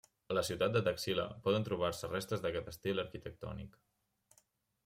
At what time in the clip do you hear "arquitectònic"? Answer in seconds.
3.07-3.81